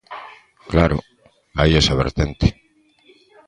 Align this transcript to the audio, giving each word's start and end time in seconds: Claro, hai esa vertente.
Claro, 0.71 0.97
hai 1.57 1.71
esa 1.81 1.99
vertente. 2.01 2.47